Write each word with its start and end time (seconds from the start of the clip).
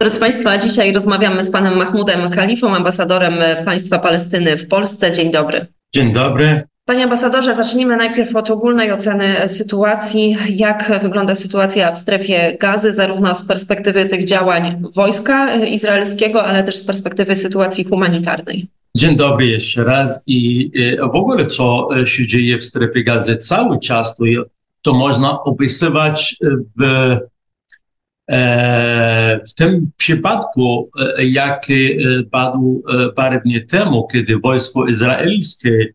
Drodzy 0.00 0.20
Państwo, 0.20 0.58
dzisiaj 0.58 0.92
rozmawiamy 0.92 1.42
z 1.42 1.50
panem 1.50 1.76
Mahmudem 1.76 2.30
Kalifą, 2.30 2.74
ambasadorem 2.74 3.34
państwa 3.64 3.98
Palestyny 3.98 4.56
w 4.56 4.68
Polsce. 4.68 5.12
Dzień 5.12 5.30
dobry. 5.30 5.66
Dzień 5.94 6.12
dobry. 6.12 6.62
Panie 6.84 7.04
ambasadorze, 7.04 7.56
zacznijmy 7.56 7.96
najpierw 7.96 8.36
od 8.36 8.50
ogólnej 8.50 8.92
oceny 8.92 9.48
sytuacji. 9.48 10.36
Jak 10.48 11.00
wygląda 11.02 11.34
sytuacja 11.34 11.92
w 11.92 11.98
strefie 11.98 12.56
gazy, 12.60 12.92
zarówno 12.92 13.34
z 13.34 13.46
perspektywy 13.46 14.04
tych 14.04 14.24
działań 14.24 14.82
wojska 14.94 15.54
izraelskiego, 15.54 16.44
ale 16.44 16.64
też 16.64 16.76
z 16.76 16.86
perspektywy 16.86 17.36
sytuacji 17.36 17.84
humanitarnej? 17.84 18.66
Dzień 18.96 19.16
dobry 19.16 19.46
jeszcze 19.46 19.84
raz. 19.84 20.22
I 20.26 20.70
w 21.12 21.16
ogóle 21.16 21.46
co 21.46 21.88
się 22.04 22.26
dzieje 22.26 22.58
w 22.58 22.64
strefie 22.64 23.04
gazy 23.04 23.36
cały 23.36 23.78
czas, 23.78 24.16
to, 24.16 24.24
to 24.82 24.92
można 24.92 25.42
opisywać 25.42 26.36
w, 26.80 27.16
w 29.48 29.54
tym 29.56 29.90
przypadku, 29.96 30.90
jaki 31.18 31.96
padł 32.30 32.84
parę 33.16 33.40
dni 33.44 33.66
temu, 33.66 34.08
kiedy 34.12 34.38
wojsko 34.38 34.86
izraelskie 34.86 35.94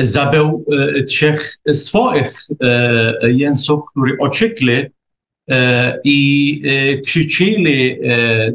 zabił 0.00 0.64
trzech 1.08 1.58
swoich 1.72 2.32
jeńców, 3.22 3.80
którzy 3.90 4.16
uciekli 4.20 4.74
i 6.04 6.62
krzyczyli 7.06 7.96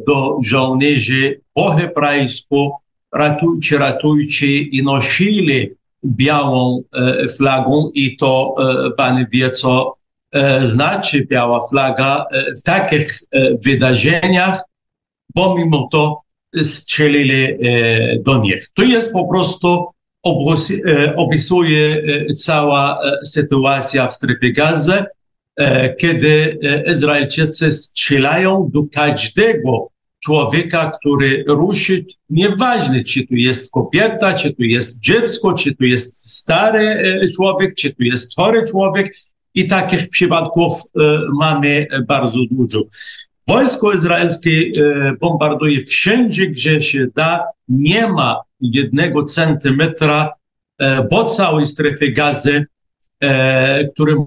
do 0.07 0.37
żołnierzy 0.43 1.41
po 1.53 1.71
hebrajsku 1.71 2.71
ratujcie, 3.13 3.77
ratujcie 3.77 4.57
i 4.57 4.83
nosili 4.83 5.69
białą 6.05 6.83
flagą 7.37 7.91
i 7.93 8.17
to 8.17 8.55
pan 8.97 9.25
wie, 9.31 9.51
co 9.51 9.95
znaczy 10.63 11.27
biała 11.29 11.67
flaga 11.67 12.25
w 12.59 12.61
takich 12.61 13.19
wydarzeniach, 13.65 14.61
bo 15.35 15.55
mimo 15.55 15.89
to 15.91 16.21
strzelili 16.61 17.47
do 18.19 18.37
nich. 18.37 18.67
To 18.73 18.83
jest 18.83 19.13
po 19.13 19.27
prostu 19.27 19.85
opisuje 21.15 22.03
cała 22.35 22.99
sytuacja 23.23 24.07
w 24.07 24.15
strefie 24.15 24.51
gazy, 24.53 25.03
kiedy 25.99 26.59
Izraelczycy 26.91 27.71
strzelają 27.71 28.69
do 28.73 28.83
każdego 28.93 29.87
człowieka, 30.23 30.91
który 30.99 31.43
ruszy, 31.47 32.05
nieważne 32.29 33.03
czy 33.03 33.27
to 33.27 33.35
jest 33.35 33.71
kobieta, 33.71 34.33
czy 34.33 34.53
to 34.53 34.63
jest 34.63 34.99
dziecko, 34.99 35.53
czy 35.53 35.75
to 35.75 35.83
jest 35.83 36.31
stary 36.31 37.19
człowiek, 37.35 37.75
czy 37.75 37.89
to 37.89 38.03
jest 38.03 38.35
chory 38.35 38.63
człowiek 38.67 39.15
i 39.55 39.67
takich 39.67 40.09
przypadków 40.09 40.81
mamy 41.39 41.87
bardzo 42.07 42.39
dużo. 42.51 42.81
Wojsko 43.47 43.93
izraelskie 43.93 44.71
bombarduje 45.21 45.85
wszędzie, 45.85 46.47
gdzie 46.47 46.81
się 46.81 47.07
da. 47.15 47.45
Nie 47.67 48.07
ma 48.07 48.41
jednego 48.61 49.25
centymetra 49.25 50.29
po 51.09 51.23
całej 51.23 51.67
strefie 51.67 52.11
gazy, 52.11 52.65
którym 53.93 54.25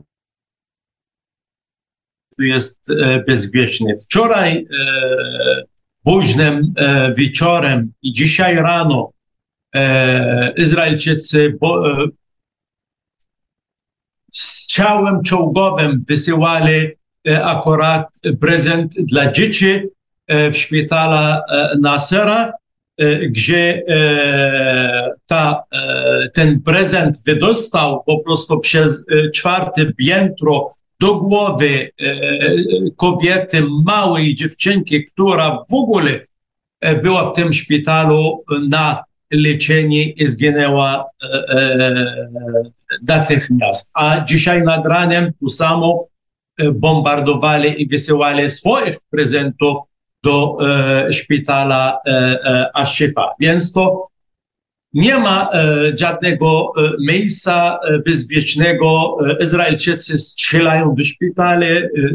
jest 2.38 2.86
bezpieczny. 3.26 3.94
Wczoraj 4.04 4.66
późnym 6.04 6.74
wieczorem 7.16 7.92
i 8.02 8.12
dzisiaj 8.12 8.56
rano 8.56 9.12
Izraelczycy 10.56 11.58
strzałem 14.76 15.22
czołgowym 15.22 16.04
wysyłali 16.08 16.88
akurat 17.42 18.08
prezent 18.40 18.94
dla 18.98 19.32
dzieci 19.32 19.80
w 20.28 20.56
szpitala 20.56 21.42
Nasera, 21.80 22.52
gdzie 23.28 23.82
ta, 25.26 25.62
ten 26.34 26.62
prezent 26.62 27.22
wydostał 27.26 28.02
po 28.06 28.18
prostu 28.18 28.60
przez 28.60 29.04
czwarte 29.34 29.92
piętro 29.92 30.70
do 31.00 31.14
głowy 31.14 31.90
kobiety, 32.96 33.62
małej 33.84 34.34
dziewczynki, 34.34 35.04
która 35.04 35.64
w 35.70 35.74
ogóle 35.74 36.20
była 37.02 37.30
w 37.30 37.36
tym 37.36 37.54
szpitalu 37.54 38.44
na 38.68 39.04
leczenie 39.30 40.04
zginęła 40.22 41.04
natychmiast. 43.08 43.90
A 43.94 44.20
dzisiaj 44.20 44.62
nad 44.62 44.86
ranem 44.86 45.32
tu 45.40 45.48
samo 45.48 46.06
bombardowali 46.74 47.82
i 47.82 47.88
wysyłali 47.88 48.50
swoich 48.50 48.96
prezentów 49.10 49.78
do 50.26 50.56
e, 50.60 51.12
szpitala 51.12 52.00
e, 52.06 52.10
e, 52.10 52.70
Ashifa. 52.74 53.34
Więc 53.40 53.72
to 53.72 54.08
nie 54.92 55.18
ma 55.18 55.48
żadnego 55.94 56.72
miejsca 57.00 57.78
bezpiecznego. 58.06 59.18
Izraelczycy 59.40 60.18
strzelają 60.18 60.94
do 60.94 61.04
szpitali, 61.04 61.66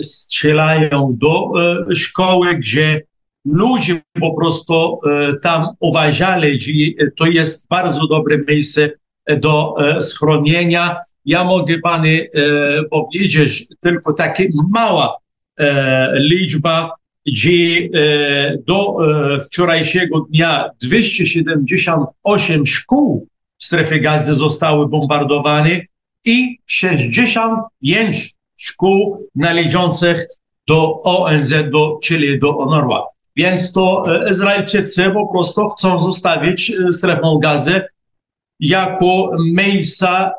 strzelają 0.01 1.17
do 1.17 1.51
szkoły, 1.95 2.55
gdzie 2.55 3.01
ludzie 3.45 4.01
po 4.13 4.33
prostu 4.33 4.99
tam 5.41 5.67
uważali, 5.79 6.59
że 6.59 6.71
to 7.17 7.25
jest 7.25 7.67
bardzo 7.67 8.07
dobre 8.07 8.37
miejsce 8.47 8.89
do 9.37 9.75
schronienia. 10.01 10.95
Ja 11.25 11.43
mogę 11.43 11.79
pani 11.79 12.19
powiedzieć 12.89 13.67
tylko 13.79 14.13
taka 14.13 14.43
mała 14.69 15.17
liczba, 16.13 16.91
gdzie 17.25 17.89
do 18.67 18.97
wczorajszego 19.45 20.19
dnia 20.19 20.69
278 20.81 22.65
szkół 22.65 23.27
w 23.57 23.65
strefie 23.65 23.99
gazy 23.99 24.35
zostały 24.35 24.87
bombardowane 24.87 25.81
i 26.25 26.57
65 26.65 28.33
szkół 28.57 29.27
należących 29.35 30.27
do 30.67 31.01
ONZ, 31.01 31.53
do, 31.71 31.99
czyli 32.03 32.39
do 32.39 32.57
ONRWA. 32.57 33.10
Więc 33.35 33.71
to 33.71 34.05
Izraelczycy 34.31 35.11
po 35.13 35.31
prostu 35.31 35.67
chcą 35.67 35.99
zostawić 35.99 36.73
strefę 36.91 37.37
gazy 37.41 37.81
jako 38.59 39.29
miejsca 39.53 40.31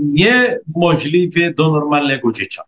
niemożliwe 0.00 1.54
do 1.56 1.70
normalnego 1.70 2.34
życia. 2.34 2.62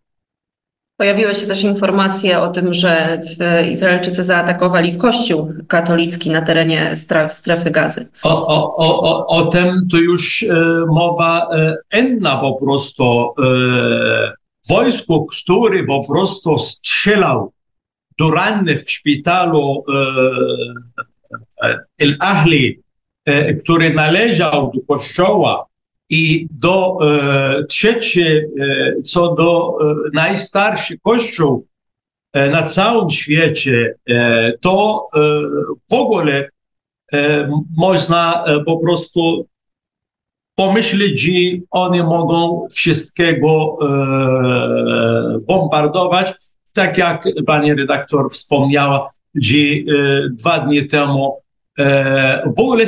Pojawiły 0.97 1.35
się 1.35 1.47
też 1.47 1.63
informacje 1.63 2.41
o 2.41 2.49
tym, 2.49 2.75
że 2.75 3.23
Izraelczycy 3.71 4.25
zaatakowali 4.25 4.97
kościół 4.97 5.53
katolicki 5.69 6.31
na 6.31 6.43
terenie 6.43 6.95
strefy 7.33 7.71
gazy. 7.71 8.09
O, 8.23 8.47
o, 8.47 8.77
o, 8.77 9.27
o 9.27 9.47
tym 9.47 9.89
to 9.91 9.97
już 9.97 10.43
e, 10.43 10.57
mowa 10.89 11.49
e, 11.53 11.77
inna 12.01 12.37
po 12.37 12.55
prostu. 12.55 13.35
E, 13.43 14.33
wojsko, 14.69 15.27
który 15.31 15.85
po 15.85 16.07
prostu 16.07 16.59
strzelał 16.59 17.53
do 18.19 18.31
rannych 18.31 18.85
w 18.85 18.91
szpitalu 18.91 19.85
El 21.99 22.17
Ahli, 22.21 22.81
który 23.63 23.95
należał 23.95 24.73
do 24.75 24.81
kościoła, 24.95 25.67
i 26.09 26.49
do 26.51 26.99
e, 27.03 27.65
trzecie, 27.65 28.49
e, 28.61 29.03
co 29.03 29.35
do 29.35 29.79
e, 29.81 29.95
najstarszy 30.13 30.99
kościół 30.99 31.67
e, 32.33 32.51
na 32.51 32.63
całym 32.63 33.11
świecie, 33.11 33.95
e, 34.09 34.53
to 34.59 35.09
e, 35.15 35.19
w 35.91 35.95
ogóle 35.95 36.49
można 37.77 38.45
po 38.67 38.79
prostu 38.79 39.47
pomyśleć, 40.55 41.21
że 41.21 41.31
oni 41.71 42.03
mogą 42.03 42.67
wszystkiego 42.71 43.79
bombardować. 45.41 46.35
Tak 46.77 46.99
jak 46.99 47.29
pani 47.47 47.75
redaktor 47.75 48.31
wspomniała, 48.33 49.11
że 49.35 49.55
dwa 50.31 50.59
dni 50.59 50.87
temu 50.87 51.37
w 52.57 52.61
ogóle 52.61 52.87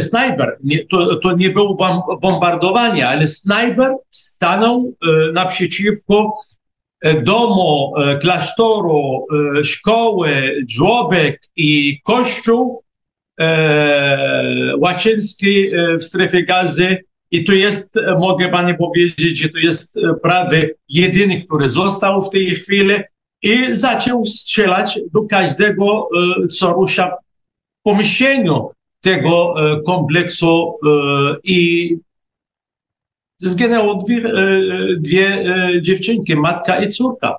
snajper, 0.00 0.58
to, 0.90 1.16
to 1.16 1.36
nie 1.36 1.50
było 1.50 1.76
bombardowanie, 2.22 3.08
ale 3.08 3.28
snajper 3.28 3.94
stanął 4.10 4.94
naprzeciwko 5.32 6.32
domu, 7.22 7.94
klasztoru, 8.20 9.26
szkoły, 9.64 10.28
żłobek 10.68 11.40
i 11.56 12.00
kościół 12.04 12.82
łaciński 14.78 15.70
w 16.00 16.04
strefie 16.04 16.44
gazy. 16.44 17.04
I 17.30 17.44
to 17.44 17.52
jest, 17.52 17.94
mogę 18.18 18.48
pani 18.48 18.74
powiedzieć, 18.74 19.38
że 19.38 19.48
to 19.48 19.58
jest 19.58 19.98
prawie 20.22 20.70
jedyny, 20.88 21.42
który 21.44 21.70
został 21.70 22.22
w 22.22 22.30
tej 22.30 22.50
chwili 22.50 22.94
i 23.42 23.76
zaczął 23.76 24.24
strzelać 24.24 25.00
do 25.12 25.22
każdego, 25.22 26.08
co 26.50 26.72
rusza 26.72 27.16
pomyśleniu 27.82 28.70
tego 29.00 29.54
kompleksu 29.86 30.78
i 31.44 31.90
zginęło 33.38 33.94
dwie, 33.94 34.32
dwie 34.98 35.44
dziewczynki, 35.82 36.36
matka 36.36 36.84
i 36.84 36.88
córka. 36.88 37.38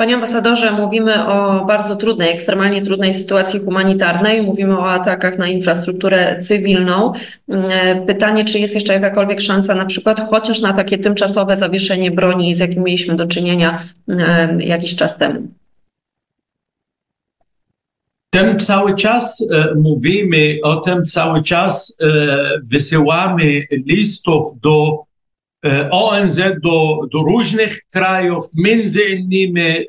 Panie 0.00 0.14
ambasadorze, 0.14 0.72
mówimy 0.72 1.26
o 1.26 1.64
bardzo 1.64 1.96
trudnej, 1.96 2.30
ekstremalnie 2.30 2.82
trudnej 2.82 3.14
sytuacji 3.14 3.60
humanitarnej. 3.60 4.42
Mówimy 4.42 4.78
o 4.78 4.90
atakach 4.90 5.38
na 5.38 5.48
infrastrukturę 5.48 6.38
cywilną. 6.38 7.12
Mm, 7.48 8.06
pytanie, 8.06 8.44
czy 8.44 8.58
jest 8.58 8.74
jeszcze 8.74 8.92
jakakolwiek 8.92 9.40
szansa, 9.40 9.74
na 9.74 9.86
przykład 9.86 10.20
chociaż 10.30 10.60
na 10.60 10.72
takie 10.72 10.98
tymczasowe 10.98 11.56
zawieszenie 11.56 12.10
broni, 12.10 12.54
z 12.54 12.58
jakim 12.58 12.82
mieliśmy 12.82 13.16
do 13.16 13.26
czynienia 13.26 13.82
jakiś 14.58 14.96
czas 14.96 15.18
temu? 15.18 15.48
Tym 18.30 18.58
cały 18.58 18.94
czas 18.94 19.48
e, 19.52 19.74
mówimy 19.74 20.58
o 20.62 20.76
tym, 20.76 21.04
cały 21.04 21.42
czas 21.42 21.96
e, 22.00 22.06
wysyłamy 22.62 23.62
listów 23.86 24.44
do 24.62 25.04
ONZ, 25.90 26.36
do, 26.62 27.06
do 27.12 27.18
różnych 27.18 27.80
krajów, 27.92 28.44
między 28.54 29.02
innymi 29.02 29.60
e, 29.60 29.84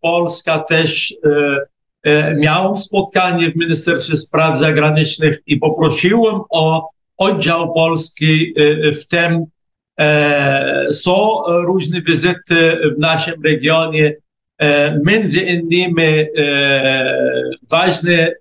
Polska 0.00 0.58
też 0.58 1.14
e, 1.24 1.56
e, 2.02 2.34
miał 2.34 2.76
spotkanie 2.76 3.50
w 3.50 3.56
Ministerstwie 3.56 4.16
Spraw 4.16 4.58
Zagranicznych 4.58 5.42
i 5.46 5.56
poprosiłem 5.56 6.40
o 6.50 6.90
oddział 7.16 7.74
polski 7.74 8.54
e, 8.56 8.92
w 8.92 9.06
tym. 9.06 9.44
E, 10.00 10.86
są 10.92 11.42
różne 11.66 12.02
wizyty 12.02 12.78
w 12.96 12.98
naszym 12.98 13.44
regionie, 13.44 14.14
e, 14.58 15.00
między 15.06 15.40
innymi 15.40 16.02
e, 16.02 17.16
ważne 17.70 18.12
e, 18.12 18.32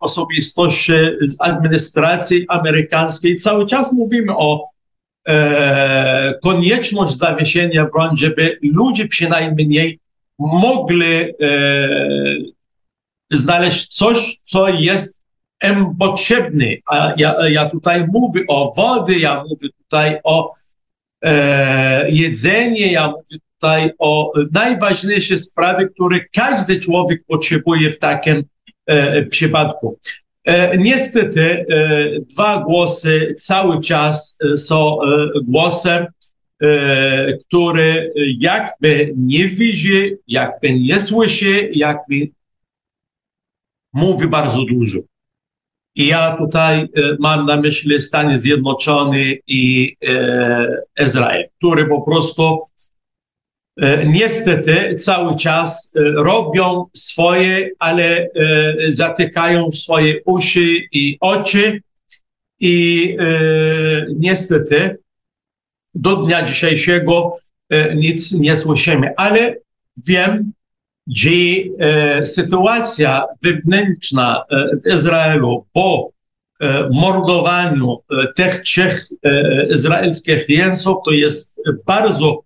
osobistości 0.00 0.92
z 1.26 1.36
administracji 1.38 2.44
amerykańskiej. 2.48 3.36
Cały 3.36 3.66
czas 3.66 3.92
mówimy 3.92 4.36
o 4.36 4.75
e, 5.28 6.34
konieczność 6.42 7.16
zawieszenia 7.16 7.84
broni, 7.84 8.18
żeby 8.18 8.58
ludzie 8.62 9.08
przynajmniej 9.08 9.98
mogli 10.38 11.14
e, 11.14 11.32
znaleźć 13.30 13.86
coś, 13.86 14.36
co 14.42 14.68
jest 14.68 15.20
im 15.64 15.96
potrzebne. 15.96 16.66
A 16.86 17.12
ja, 17.16 17.34
ja 17.48 17.68
tutaj 17.68 18.06
mówię 18.12 18.40
o 18.48 18.74
wody, 18.76 19.18
ja 19.18 19.44
mówię 19.48 19.68
tutaj 19.82 20.18
o 20.24 20.52
e, 21.24 22.10
jedzenie, 22.10 22.92
ja 22.92 23.08
mówię 23.08 23.38
tutaj 23.54 23.90
o 23.98 24.32
najważniejsze 24.52 25.38
sprawy, 25.38 25.88
które 25.88 26.20
każdy 26.32 26.80
człowiek 26.80 27.24
potrzebuje 27.26 27.90
w 27.90 27.98
takim 27.98 28.44
e, 28.86 29.22
przypadku. 29.22 29.98
E, 30.46 30.76
niestety 30.78 31.66
e, 31.68 32.20
dwa 32.20 32.64
głosy 32.66 33.34
cały 33.38 33.80
czas 33.80 34.38
e, 34.40 34.56
są 34.56 34.98
głosem, 35.44 36.06
który 37.48 38.12
jakby 38.38 39.12
nie 39.16 39.48
widzi, 39.48 40.16
jakby 40.26 40.80
nie 40.80 40.98
słyszy, 40.98 41.70
jakby 41.72 42.14
mówi 43.92 44.28
bardzo 44.28 44.64
dużo. 44.64 44.98
I 45.94 46.06
ja 46.06 46.36
tutaj 46.36 46.88
mam 47.18 47.46
na 47.46 47.56
myśli 47.56 48.00
Stany 48.00 48.38
Zjednoczone 48.38 49.24
i 49.46 49.96
Izrael, 51.02 51.48
który 51.58 51.86
po 51.86 52.02
prostu 52.02 52.62
niestety 54.06 54.94
cały 54.94 55.36
czas 55.36 55.92
e, 55.96 56.00
robią 56.00 56.86
swoje, 56.94 57.70
ale 57.78 58.04
e, 58.04 58.28
zatykają 58.88 59.72
swoje 59.72 60.22
uszy 60.24 60.78
i 60.92 61.16
oczy 61.20 61.80
i 62.60 63.16
e, 63.20 64.06
niestety 64.16 64.98
do 65.94 66.16
dnia 66.16 66.42
dzisiejszego 66.42 67.36
e, 67.70 67.94
nic 67.94 68.32
nie 68.32 68.56
słyszymy. 68.56 69.14
Ale 69.16 69.56
wiem, 70.06 70.52
że 71.06 71.30
e, 71.78 72.26
sytuacja 72.26 73.24
wewnętrzna 73.42 74.44
e, 74.50 74.68
w 74.84 74.94
Izraelu 74.94 75.66
po 75.72 76.10
e, 76.60 76.88
mordowaniu 76.92 77.98
e, 78.10 78.32
tych 78.32 78.62
trzech 78.62 79.04
e, 79.22 79.66
izraelskich 79.66 80.48
jeńców 80.48 80.96
to 81.04 81.10
jest 81.10 81.60
bardzo 81.86 82.42
e, 82.42 82.45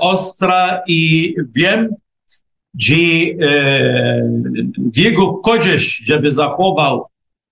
ostra 0.00 0.82
i 0.86 1.34
wiem, 1.54 1.94
że 2.78 2.94
e, 2.94 4.30
jego 4.96 5.34
korzyść, 5.34 6.06
żeby 6.06 6.32
zachował 6.32 7.06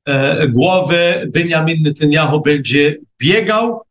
e, 0.05 0.49
głowę, 0.49 1.27
Benjamin 1.29 1.83
Netanyahu 1.83 2.41
będzie 2.41 2.97
biegał 3.23 3.83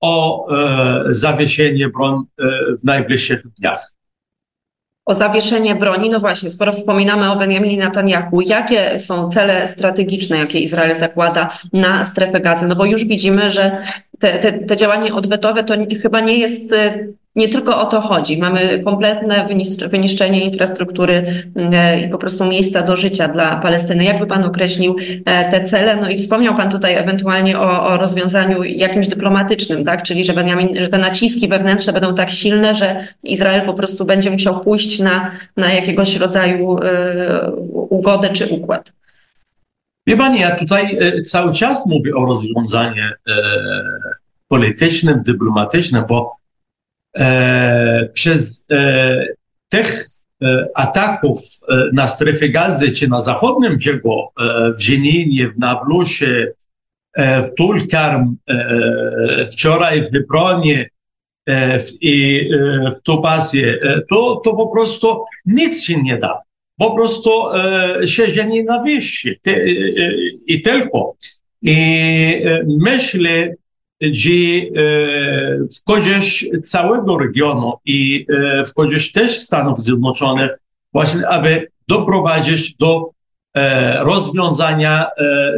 o 0.00 0.48
e, 0.48 1.14
zawieszenie 1.14 1.88
broń 1.88 2.22
e, 2.38 2.44
w 2.76 2.84
najbliższych 2.84 3.42
dniach. 3.58 3.94
O 5.06 5.14
zawieszenie 5.14 5.74
broni, 5.74 6.10
no 6.10 6.20
właśnie, 6.20 6.50
skoro 6.50 6.72
wspominamy 6.72 7.32
o 7.32 7.36
Benjaminie 7.36 7.84
Netanyahu, 7.84 8.40
jakie 8.40 9.00
są 9.00 9.30
cele 9.30 9.68
strategiczne, 9.68 10.38
jakie 10.38 10.58
Izrael 10.58 10.94
zakłada 10.94 11.58
na 11.72 12.04
strefę 12.04 12.40
gazy? 12.40 12.68
No 12.68 12.76
bo 12.76 12.84
już 12.84 13.04
widzimy, 13.04 13.50
że 13.50 13.76
te, 14.18 14.38
te, 14.38 14.52
te 14.52 14.76
działanie 14.76 15.14
odwetowe 15.14 15.64
to 15.64 15.74
chyba 16.02 16.20
nie 16.20 16.38
jest, 16.38 16.72
e, 16.72 17.06
nie 17.36 17.48
tylko 17.48 17.80
o 17.80 17.84
to 17.84 18.00
chodzi. 18.00 18.38
Mamy 18.38 18.82
kompletne 18.84 19.46
wyniszcz- 19.48 19.88
wyniszczenie 19.88 20.44
infrastruktury 20.44 21.24
e, 21.56 22.00
i 22.00 22.08
po 22.08 22.18
prostu 22.18 22.44
miejsca 22.44 22.82
do 22.82 22.96
życia 22.96 23.28
dla 23.28 23.56
Palestyny. 23.56 24.04
Jakby 24.04 24.26
Pan 24.26 24.44
określił 24.44 24.96
e, 25.24 25.50
te 25.50 25.64
cele? 25.64 25.96
No 25.96 26.08
i 26.08 26.18
wspomniał 26.18 26.54
Pan 26.54 26.70
tutaj 26.70 26.94
ewentualnie 26.94 27.58
o, 27.58 27.86
o 27.86 27.96
rozwiązaniu 27.96 28.62
jakimś 28.64 29.08
dyplomatycznym, 29.08 29.84
tak? 29.84 30.02
Czyli 30.02 30.24
że, 30.24 30.32
Benjamin, 30.32 30.68
że 30.80 30.88
te 30.88 30.98
naciski 30.98 31.48
wewnętrzne 31.48 31.92
będą 31.92 32.14
tak 32.14 32.30
silne, 32.30 32.74
że 32.74 33.06
Izrael 33.24 33.66
po 33.66 33.74
prostu 33.74 34.04
będzie 34.04 34.30
musiał 34.30 34.60
pójść 34.60 34.98
na, 34.98 35.30
na 35.56 35.72
jakiegoś 35.72 36.16
rodzaju 36.16 36.78
e, 36.78 37.50
ugodę 37.72 38.28
czy 38.28 38.46
układ. 38.46 38.92
Wie 40.06 40.16
pani, 40.16 40.40
ja 40.40 40.56
tutaj 40.56 40.98
cały 41.24 41.54
czas 41.54 41.86
mówię 41.86 42.14
o 42.14 42.26
rozwiązaniu 42.26 43.02
politycznym, 44.48 45.22
dyplomatycznym, 45.22 46.04
bo 46.08 46.36
przez 48.14 48.66
e, 48.70 49.26
tych 49.68 50.06
e, 50.42 50.68
ataków 50.74 51.40
e, 51.68 51.90
na 51.92 52.08
strefę 52.08 52.48
gazy 52.48 52.92
czy 52.92 53.08
na 53.08 53.20
zachodnim 53.20 53.76
brzegu, 53.76 54.22
e, 54.40 54.72
w 54.72 54.80
Żeninie, 54.80 55.48
w 55.48 55.58
Nablusie, 55.58 56.52
e, 57.16 57.42
w 57.42 57.54
Tulkarm, 57.54 58.36
e, 58.48 59.46
wczoraj 59.52 60.02
w 60.02 60.12
Hebronie 60.12 60.88
e, 61.48 61.80
i 62.00 62.48
e, 62.52 62.90
w 62.90 63.02
Topasie, 63.02 63.78
e, 63.82 64.00
to, 64.10 64.40
to 64.44 64.54
po 64.54 64.66
prostu 64.66 65.24
nic 65.46 65.82
się 65.82 66.02
nie 66.02 66.18
da 66.18 66.44
po 66.78 66.94
prostu 66.94 67.30
e, 67.50 68.08
siedzenie 68.08 68.64
na 68.64 68.82
wieści 68.82 69.40
e, 69.46 69.54
i 70.46 70.60
tylko. 70.60 71.16
I 71.62 71.76
e, 72.44 72.64
myślę, 72.66 73.54
że 74.12 74.30
e, 74.30 74.68
w 75.58 75.82
korzyść 75.84 76.46
całego 76.64 77.18
regionu 77.18 77.72
i 77.84 78.26
e, 78.28 78.64
w 78.64 78.74
korzyść 78.74 79.12
też 79.12 79.38
Stanów 79.38 79.82
Zjednoczonych, 79.82 80.50
właśnie 80.92 81.28
aby 81.28 81.68
doprowadzić 81.88 82.76
do 82.76 83.10
e, 83.54 84.04
rozwiązania, 84.04 85.06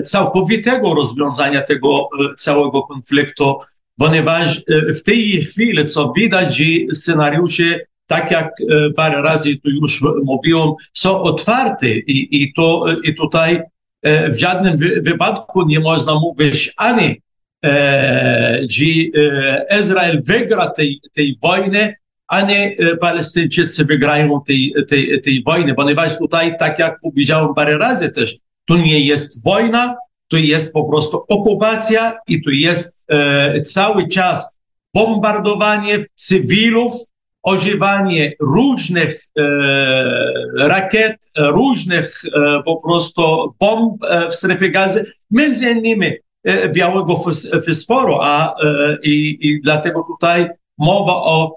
całkowitego 0.05 0.95
rozwiązania 0.95 1.63
tego 1.63 2.09
całego 2.39 2.83
konfliktu, 2.83 3.59
ponieważ 3.99 4.63
w 4.69 5.03
tej 5.03 5.45
chwili, 5.45 5.87
co 5.87 6.13
widać, 6.17 6.63
scenariusze 6.93 7.81
tak 8.07 8.31
jak 8.31 8.55
parę 8.97 9.23
razy 9.23 9.57
tu 9.57 9.71
już 9.71 10.05
mówiłem, 10.25 10.69
są 10.93 11.23
otwarte 11.23 11.89
i, 11.89 12.43
i, 12.43 12.53
to, 12.55 12.85
i 13.03 13.15
tutaj 13.15 13.63
w 14.05 14.39
żadnym 14.39 14.77
wy- 14.77 15.03
wypadku 15.03 15.67
nie 15.67 15.81
można 15.81 16.15
mówić 16.15 16.73
ani, 16.77 17.21
e, 17.65 18.61
że 18.71 18.85
e, 18.85 19.79
Izrael 19.81 20.23
wygra 20.23 20.71
tej, 20.71 21.01
tej 21.15 21.39
wojny, 21.43 21.95
ani 22.29 22.55
e, 22.55 22.97
Palestyńczycy 23.01 23.85
wygrają 23.85 24.41
tej, 24.47 24.75
tej, 24.89 25.21
tej 25.21 25.43
wojny, 25.43 25.75
ponieważ 25.75 26.19
tutaj, 26.19 26.59
tak 26.59 26.79
jak 26.79 27.01
powiedziałem 27.03 27.55
parę 27.55 27.79
razy 27.79 28.11
też, 28.11 28.37
to 28.67 28.77
nie 28.77 29.01
jest 29.01 29.45
wojna, 29.45 29.97
to 30.29 30.37
jest 30.37 30.73
po 30.73 30.85
prostu 30.85 31.25
okupacja 31.29 32.19
i 32.29 32.43
to 32.43 32.51
jest 32.51 33.05
e, 33.09 33.63
cały 33.63 34.09
czas 34.09 34.57
bombardowanie 34.95 36.05
cywilów, 36.15 36.93
ożywanie 37.43 38.33
różnych 38.41 39.21
e, 39.39 39.45
rakiet, 40.59 41.17
różnych 41.39 42.11
e, 42.25 42.63
po 42.65 42.77
prostu 42.77 43.55
bomb 43.61 44.05
e, 44.05 44.31
w 44.31 44.35
strefie 44.35 44.71
gazy, 44.71 45.07
między 45.31 45.71
innymi 45.71 46.07
białego 46.73 47.15
fos- 47.15 47.65
fosforu, 47.67 48.19
a 48.21 48.55
e, 48.65 48.99
i, 49.03 49.39
i 49.49 49.61
dlatego 49.61 50.03
tutaj 50.03 50.49
mowa 50.79 51.15
o 51.15 51.57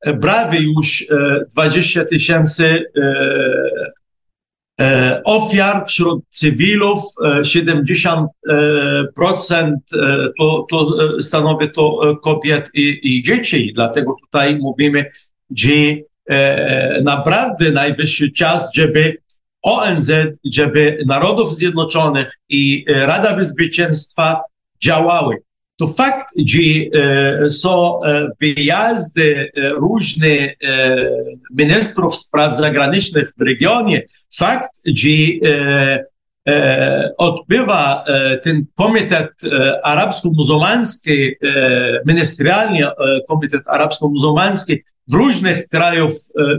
e, 0.00 0.14
prawie 0.14 0.60
już 0.60 1.06
e, 1.10 1.44
20 1.54 2.04
tysięcy 2.04 2.84
e, 2.96 3.92
e, 4.80 5.20
ofiar 5.24 5.86
wśród 5.86 6.24
cywilów, 6.30 6.98
e, 7.24 7.40
70% 7.40 8.26
e, 8.48 9.04
procent, 9.16 9.80
e, 9.92 10.28
to, 10.38 10.66
to 10.70 10.96
e, 11.18 11.22
stanowi 11.22 11.70
to 11.70 12.10
e, 12.10 12.16
kobiet 12.16 12.70
i, 12.74 13.00
i 13.02 13.22
dzieci. 13.22 13.72
Dlatego 13.74 14.16
tutaj 14.26 14.58
mówimy, 14.58 15.06
że 15.56 15.70
naprawdę 17.02 17.70
najwyższy 17.70 18.32
czas, 18.32 18.70
żeby 18.74 19.16
ONZ, 19.62 20.10
żeby 20.52 20.98
Narodów 21.06 21.56
Zjednoczonych 21.56 22.38
i 22.48 22.84
Rada 22.88 23.36
Bezpieczeństwa 23.36 24.40
działały. 24.82 25.36
To 25.76 25.88
fakt, 25.88 26.26
że 26.46 26.60
są 27.50 28.00
wyjazdy 28.40 29.50
różnych 29.56 30.54
ministrów 31.54 32.16
spraw 32.16 32.56
zagranicznych 32.56 33.32
w 33.38 33.42
regionie, 33.42 34.02
fakt, 34.36 34.70
że 34.86 35.08
odbywa 37.18 38.04
ten 38.42 38.64
komitet 38.74 39.30
arabsko-muzułmański, 39.84 41.32
ministerialny 42.06 42.86
komitet 43.28 43.62
arabsko-muzułmański 43.66 44.76
w 45.10 45.14
różnych 45.14 45.66
krajach, 45.66 46.10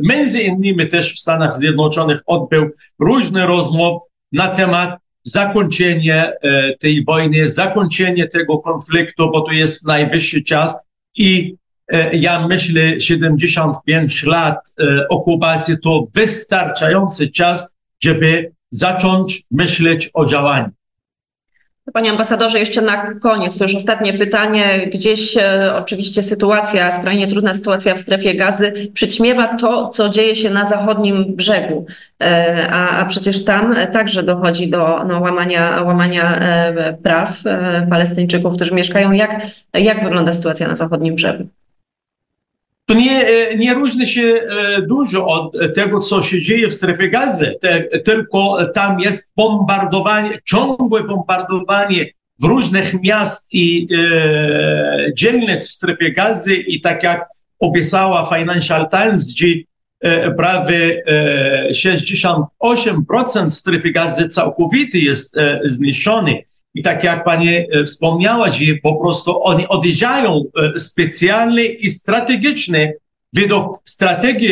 między 0.04 0.42
innymi 0.42 0.88
też 0.88 1.14
w 1.14 1.20
Stanach 1.20 1.58
Zjednoczonych 1.58 2.22
odbył 2.26 2.70
różne 3.00 3.46
rozmowy 3.46 4.00
na 4.32 4.48
temat 4.48 4.98
zakończenia 5.24 6.32
tej 6.80 7.06
wojny, 7.06 7.48
zakończenie 7.48 8.28
tego 8.28 8.60
konfliktu, 8.60 9.32
bo 9.32 9.42
to 9.42 9.52
jest 9.52 9.88
najwyższy 9.88 10.44
czas 10.44 10.76
i 11.18 11.56
ja 12.14 12.48
myślę 12.48 13.00
75 13.00 14.24
lat 14.24 14.58
okupacji 15.10 15.76
to 15.84 16.08
wystarczający 16.14 17.32
czas, 17.32 17.76
żeby 18.04 18.52
zacząć 18.72 19.44
myśleć 19.52 20.10
o 20.14 20.26
działaniu. 20.26 20.70
Panie 21.94 22.12
ambasadorze, 22.12 22.60
jeszcze 22.60 22.82
na 22.82 23.14
koniec, 23.14 23.58
to 23.58 23.66
już 23.66 23.76
ostatnie 23.76 24.14
pytanie. 24.14 24.88
Gdzieś 24.94 25.38
e, 25.38 25.76
oczywiście 25.76 26.24
sytuacja, 26.24 27.00
skrajnie 27.00 27.28
trudna 27.28 27.54
sytuacja 27.54 27.96
w 27.96 28.00
strefie 28.00 28.36
gazy 28.36 28.92
przyćmiewa 28.94 29.58
to, 29.58 29.90
co 29.90 30.10
dzieje 30.10 30.36
się 30.36 30.50
na 30.50 30.66
zachodnim 30.66 31.36
brzegu, 31.36 31.86
e, 32.24 32.68
a, 32.72 32.98
a 32.98 33.06
przecież 33.06 33.46
tam 33.46 33.76
także 33.94 34.24
dochodzi 34.24 34.70
do 34.70 35.04
no, 35.08 35.20
łamania, 35.20 35.82
łamania 35.82 36.40
e, 36.40 36.94
praw 37.04 37.46
e, 37.46 37.88
Palestyńczyków, 37.90 38.56
którzy 38.56 38.76
mieszkają. 38.76 39.12
Jak, 39.12 39.42
jak 39.74 40.04
wygląda 40.04 40.34
sytuacja 40.34 40.68
na 40.68 40.76
zachodnim 40.76 41.16
brzegu? 41.16 41.48
To 42.92 42.98
nie, 42.98 43.26
nie 43.58 43.74
różni 43.74 44.08
się 44.08 44.42
dużo 44.88 45.28
od 45.28 45.56
tego, 45.76 46.00
co 46.00 46.22
się 46.22 46.42
dzieje 46.42 46.68
w 46.68 46.74
strefie 46.74 47.10
gazy, 47.10 47.56
tylko 48.04 48.58
tam 48.74 49.00
jest 49.00 49.32
bombardowanie, 49.36 50.30
ciągłe 50.46 51.04
bombardowanie 51.04 52.06
w 52.40 52.44
różnych 52.44 53.02
miast 53.02 53.54
i 53.54 53.88
e, 53.98 55.14
dzielnic 55.14 55.70
w 55.70 55.72
strefie 55.72 56.12
gazy 56.12 56.56
i 56.56 56.82
tak 56.82 57.04
jak 57.04 57.26
opisała 57.60 58.38
Financial 58.38 58.90
Times, 58.90 59.34
gdzie 59.34 59.54
e, 60.00 60.32
prawie 60.32 61.04
e, 61.06 61.72
68% 61.72 63.50
strefy 63.50 63.92
gazy 63.92 64.30
całkowity 64.30 65.00
jest 65.00 65.38
e, 65.38 65.60
zniszczony. 65.64 66.44
I 66.74 66.82
tak 66.82 67.04
jak 67.04 67.24
pani 67.24 67.48
wspomniała, 67.86 68.52
że 68.52 68.66
po 68.84 68.96
prostu 68.96 69.44
oni 69.44 69.68
odjeżdżają 69.68 70.44
specjalnie 70.78 71.64
i 71.64 71.90
strategicznie 71.90 72.94
według 73.34 73.82
strategii 73.86 74.50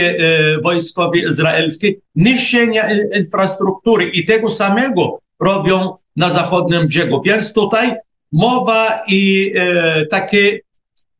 wojskowej 0.63 1.23
izraelskiej 1.23 1.99
niszczenia 2.15 2.89
infrastruktury 3.19 4.05
i 4.05 4.25
tego 4.25 4.49
samego 4.49 5.19
robią 5.39 5.93
na 6.15 6.29
zachodnim 6.29 6.88
brzegu. 6.88 7.21
Więc 7.21 7.53
tutaj 7.53 7.95
mowa 8.31 9.01
i 9.07 9.53
e, 9.55 10.05
taki 10.05 10.59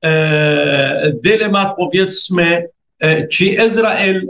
e, 0.04 1.12
dylemat 1.24 1.76
powiedzmy, 1.78 2.68
e, 3.00 3.28
czy 3.28 3.46
Izrael 3.46 4.28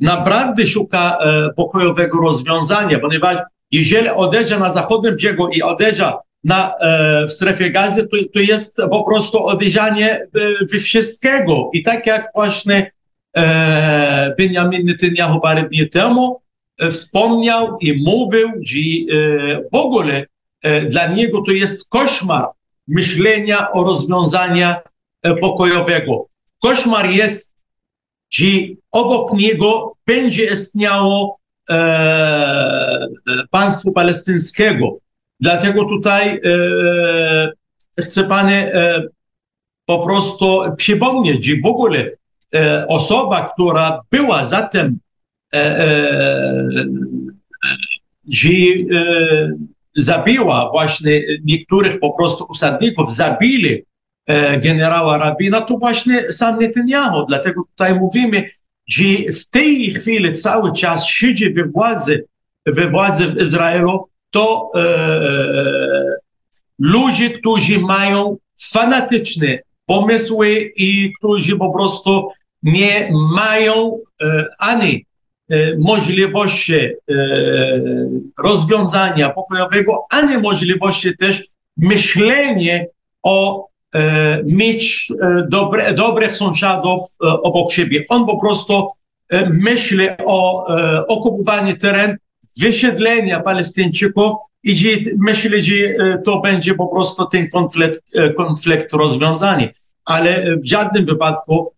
naprawdę 0.00 0.66
szuka 0.66 1.18
pokojowego 1.56 2.20
rozwiązania, 2.20 2.98
ponieważ 2.98 3.36
jeżeli 3.78 4.08
odejdzie 4.08 4.58
na 4.58 4.70
zachodnim 4.70 5.16
brzegu 5.16 5.48
i 5.48 5.62
odejdzie 5.62 6.12
na, 6.44 6.74
w 7.28 7.32
strefie 7.32 7.70
gazy, 7.70 8.08
to, 8.08 8.16
to 8.34 8.40
jest 8.40 8.76
po 8.90 9.04
prostu 9.04 9.44
odejrzanie 9.46 10.26
we 10.72 10.78
wszystkiego. 10.78 11.70
I 11.72 11.82
tak 11.82 12.06
jak 12.06 12.28
właśnie 12.34 12.92
Benjamin 14.38 14.84
Netanyahu 14.84 15.40
parę 15.40 15.62
dni 15.62 15.88
temu 15.90 16.40
wspomniał 16.90 17.78
i 17.80 18.02
mówił, 18.02 18.48
że 18.62 18.78
w 19.72 19.76
ogóle 19.76 20.26
dla 20.88 21.06
niego 21.06 21.42
to 21.46 21.52
jest 21.52 21.88
koszmar 21.88 22.48
myślenia 22.88 23.72
o 23.72 23.84
rozwiązania 23.84 24.80
pokojowego. 25.40 26.26
Koszmar 26.62 27.10
jest, 27.10 27.54
że 28.30 28.46
obok 28.92 29.32
niego 29.32 29.92
będzie 30.06 30.44
istniało 30.44 31.38
e, 31.70 33.08
państwo 33.50 33.92
palestyńskiego. 33.92 34.98
Dlatego 35.40 35.84
tutaj 35.84 36.40
e, 36.44 38.02
chcę 38.02 38.24
Pani 38.24 38.54
e, 38.54 39.02
po 39.86 39.98
prostu 39.98 40.62
przypomnieć, 40.76 41.46
że 41.46 41.52
w 41.62 41.66
ogóle 41.66 42.10
osoba, 42.88 43.48
która 43.54 44.00
była 44.10 44.44
za 44.44 44.62
tym, 44.62 44.98
że 48.28 48.48
zabiła 49.96 50.70
właśnie 50.70 51.22
niektórych 51.44 52.00
po 52.00 52.10
prostu 52.10 52.46
usadników, 52.48 53.12
zabili 53.12 53.84
generała 54.62 55.18
Rabina, 55.18 55.60
to 55.60 55.78
właśnie 55.78 56.32
sam 56.32 56.58
Netanyahu. 56.58 57.26
Dlatego 57.26 57.62
tutaj 57.70 57.94
mówimy, 57.94 58.50
że 58.88 59.04
w 59.40 59.46
tej 59.50 59.90
chwili 59.90 60.32
cały 60.32 60.72
czas 60.72 61.06
siedzi 61.06 61.54
we 61.54 61.64
władzy, 61.64 62.24
we 62.66 62.90
władzy 62.90 63.26
w 63.26 63.42
Izraelu, 63.42 64.08
to 64.30 64.70
e, 64.74 64.84
ludzie, 66.78 67.30
którzy 67.30 67.78
mają 67.78 68.36
fanatyczne 68.60 69.58
pomysły 69.86 70.72
i 70.76 71.12
którzy 71.18 71.56
po 71.56 71.72
prostu 71.72 72.28
nie 72.62 73.10
mają 73.34 73.98
e, 74.22 74.46
ani 74.58 75.06
e, 75.50 75.76
możliwości 75.78 76.74
e, 76.74 76.92
rozwiązania 78.38 79.30
pokojowego, 79.30 80.06
ani 80.10 80.38
możliwości 80.38 81.16
też 81.16 81.46
myślenia 81.76 82.80
o 83.22 83.66
e, 83.66 83.73
mieć 84.44 85.12
e, 85.22 85.46
dobre, 85.48 85.94
dobrych 85.94 86.36
sąsiadów 86.36 87.00
obok 87.20 87.72
siebie. 87.72 88.04
On 88.08 88.26
po 88.26 88.40
prostu 88.40 88.88
myśli 89.50 90.08
o 90.26 90.66
okupowaniu 91.06 91.76
terenu, 91.76 92.14
wysiedlenia 92.60 93.40
Palestyńczyków 93.40 94.34
i 94.62 95.04
myśli, 95.18 95.62
że 95.62 95.74
to 96.24 96.40
będzie 96.40 96.74
po 96.74 96.86
prostu 96.86 97.26
ten 97.26 97.50
konflikt, 97.50 98.00
konflikt 98.36 98.92
rozwiązany. 98.92 99.68
Ale 100.04 100.56
w 100.56 100.66
żadnym 100.66 101.04
wypadku 101.04 101.72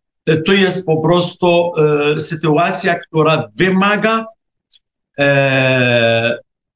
to 0.46 0.52
jest 0.52 0.86
po 0.86 0.96
prostu 0.96 1.72
sytuacja, 2.18 2.94
która 2.94 3.50
wymaga 3.56 4.26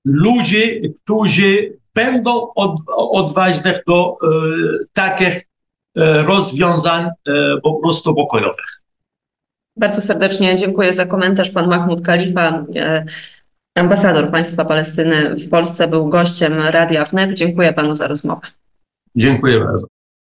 ludzi, 0.05 0.83
którzy 1.05 1.80
będą 2.05 2.53
od, 2.55 2.77
odważnych 2.97 3.83
do 3.87 4.17
takich 4.93 5.47
rozwiązań 6.27 7.09
po 7.63 7.75
prostu 7.75 8.15
pokojowych. 8.15 8.67
Bardzo 9.77 10.03
serdecznie 10.03 10.57
dziękuję 10.57 10.93
za 10.93 11.07
komentarz. 11.07 11.51
Pan 11.51 11.69
Mahmud 11.69 12.03
Kalifa, 12.03 12.65
ambasador 13.75 14.31
państwa 14.31 14.65
Palestyny 14.65 15.35
w 15.35 15.49
Polsce, 15.49 15.89
był 15.89 16.09
gościem 16.09 16.63
Radia 16.63 17.05
Wnet. 17.05 17.35
Dziękuję 17.35 17.73
panu 17.73 17.97
za 17.97 18.07
rozmowę. 18.09 18.47
Dziękuję 19.17 19.61
bardzo. 19.61 19.87